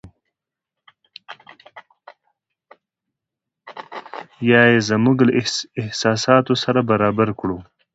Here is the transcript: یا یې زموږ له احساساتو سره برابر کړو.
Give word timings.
یا 4.49 4.61
یې 4.71 4.79
زموږ 4.89 5.17
له 5.27 5.31
احساساتو 5.81 6.53
سره 6.63 6.79
برابر 6.91 7.29
کړو. 7.39 7.57